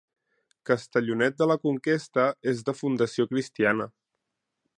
Castellonet 0.69 1.37
de 1.41 1.47
la 1.51 1.57
Conquesta 1.67 2.25
és 2.53 2.65
de 2.71 2.79
fundació 2.81 3.29
cristiana. 3.35 3.89